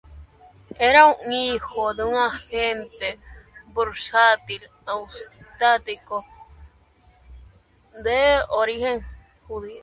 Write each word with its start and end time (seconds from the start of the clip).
Era 0.79 1.15
hijo 1.31 1.93
de 1.93 2.01
un 2.03 2.15
agente 2.17 3.19
bursátil 3.67 4.63
austriaco 4.87 6.25
de 8.03 8.39
origen 8.49 9.05
judío. 9.47 9.79